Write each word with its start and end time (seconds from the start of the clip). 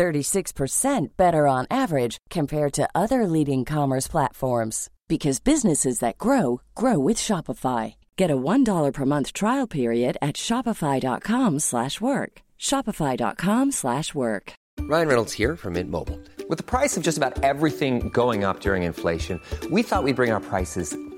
36% 0.00 1.08
better 1.18 1.46
on 1.46 1.66
average 1.70 2.16
compared 2.30 2.72
to 2.72 2.88
other 2.94 3.26
leading 3.26 3.66
commerce 3.66 4.08
platforms 4.08 4.88
because 5.08 5.40
businesses 5.40 5.98
that 5.98 6.16
grow 6.16 6.62
grow 6.74 6.98
with 6.98 7.18
Shopify. 7.18 7.94
Get 8.16 8.30
a 8.30 8.36
$1 8.36 8.92
per 8.94 9.04
month 9.04 9.34
trial 9.34 9.66
period 9.66 10.16
at 10.22 10.36
shopify.com/work. 10.36 12.32
shopify.com/work. 12.58 14.52
Ryan 14.92 15.08
Reynolds 15.08 15.34
here 15.40 15.56
from 15.56 15.72
Mint 15.74 15.90
Mobile. 15.90 16.18
With 16.48 16.58
the 16.58 16.70
price 16.74 16.96
of 16.96 17.02
just 17.02 17.18
about 17.18 17.44
everything 17.44 18.08
going 18.08 18.44
up 18.44 18.60
during 18.60 18.82
inflation, 18.84 19.36
we 19.70 19.82
thought 19.82 20.04
we'd 20.04 20.16
bring 20.16 20.32
our 20.32 20.44
prices 20.52 20.96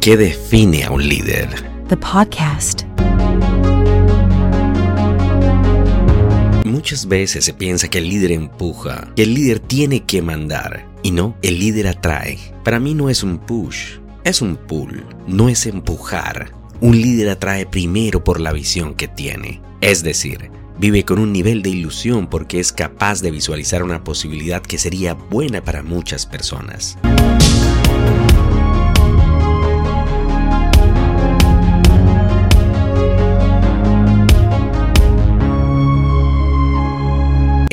¿Qué 0.00 0.16
define 0.16 0.84
a 0.84 0.90
un 0.92 1.06
líder? 1.06 1.50
the 1.90 1.96
podcast. 1.98 2.84
Muchas 6.64 7.06
veces 7.06 7.44
se 7.44 7.52
piensa 7.52 7.88
que 7.88 7.98
el 7.98 8.08
líder 8.08 8.32
empuja, 8.32 9.12
que 9.14 9.24
el 9.24 9.34
líder 9.34 9.58
tiene 9.58 10.06
que 10.06 10.22
mandar. 10.22 10.88
Y 11.02 11.10
no, 11.10 11.36
el 11.42 11.58
líder 11.58 11.86
atrae. 11.86 12.38
Para 12.64 12.80
mí 12.80 12.94
no 12.94 13.10
es 13.10 13.22
un 13.22 13.36
push, 13.40 13.98
es 14.24 14.40
un 14.40 14.56
pull, 14.56 15.04
no 15.26 15.50
es 15.50 15.66
empujar. 15.66 16.50
Un 16.80 16.98
líder 16.98 17.28
atrae 17.28 17.66
primero 17.66 18.24
por 18.24 18.40
la 18.40 18.54
visión 18.54 18.94
que 18.94 19.06
tiene. 19.06 19.60
Es 19.82 20.02
decir, 20.02 20.50
vive 20.78 21.04
con 21.04 21.18
un 21.18 21.30
nivel 21.30 21.62
de 21.62 21.68
ilusión 21.68 22.26
porque 22.26 22.58
es 22.58 22.72
capaz 22.72 23.20
de 23.20 23.32
visualizar 23.32 23.82
una 23.82 24.02
posibilidad 24.02 24.62
que 24.62 24.78
sería 24.78 25.12
buena 25.12 25.62
para 25.62 25.82
muchas 25.82 26.24
personas. 26.24 26.96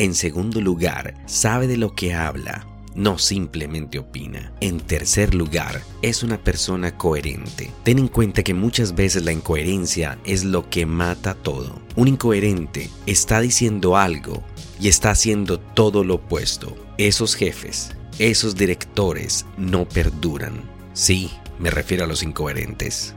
En 0.08 0.14
segundo 0.14 0.62
lugar, 0.62 1.12
sabe 1.26 1.66
de 1.66 1.76
lo 1.76 1.94
que 1.94 2.14
habla, 2.14 2.66
no 2.94 3.18
simplemente 3.18 3.98
opina. 3.98 4.54
En 4.62 4.80
tercer 4.80 5.34
lugar, 5.34 5.82
es 6.00 6.22
una 6.22 6.42
persona 6.42 6.96
coherente. 6.96 7.70
Ten 7.82 7.98
en 7.98 8.08
cuenta 8.08 8.42
que 8.42 8.54
muchas 8.54 8.94
veces 8.94 9.22
la 9.26 9.32
incoherencia 9.32 10.18
es 10.24 10.44
lo 10.44 10.70
que 10.70 10.86
mata 10.86 11.34
todo. 11.34 11.82
Un 11.94 12.08
incoherente 12.08 12.88
está 13.04 13.42
diciendo 13.42 13.98
algo 13.98 14.42
y 14.80 14.88
está 14.88 15.10
haciendo 15.10 15.60
todo 15.60 16.02
lo 16.04 16.14
opuesto. 16.14 16.74
Esos 16.96 17.34
jefes, 17.34 17.94
esos 18.18 18.56
directores 18.56 19.44
no 19.58 19.86
perduran. 19.86 20.62
Sí, 20.94 21.30
me 21.58 21.68
refiero 21.68 22.04
a 22.04 22.06
los 22.06 22.22
incoherentes. 22.22 23.12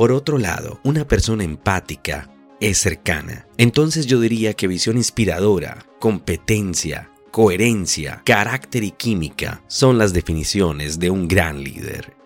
Por 0.00 0.12
otro 0.12 0.38
lado, 0.38 0.80
una 0.82 1.06
persona 1.06 1.44
empática 1.44 2.30
es 2.58 2.78
cercana. 2.78 3.46
Entonces 3.58 4.06
yo 4.06 4.18
diría 4.18 4.54
que 4.54 4.66
visión 4.66 4.96
inspiradora, 4.96 5.84
competencia, 5.98 7.10
coherencia, 7.30 8.22
carácter 8.24 8.82
y 8.82 8.92
química 8.92 9.62
son 9.66 9.98
las 9.98 10.14
definiciones 10.14 10.98
de 10.98 11.10
un 11.10 11.28
gran 11.28 11.62
líder. 11.62 12.16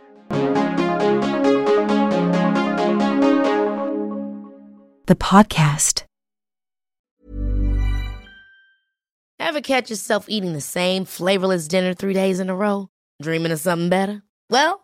The 5.07 5.17
podcast. 5.17 6.05
Ever 9.41 9.61
catch 9.61 9.91
yourself 9.91 10.27
eating 10.29 10.53
the 10.53 10.61
same 10.61 11.05
flavorless 11.05 11.67
dinner 11.67 11.93
three 11.93 12.15
days 12.15 12.39
in 12.39 12.49
a 12.49 12.55
row? 12.55 12.87
Dreaming 13.21 13.51
of 13.51 13.59
something 13.59 13.89
better? 13.89 14.23
Well, 14.49 14.84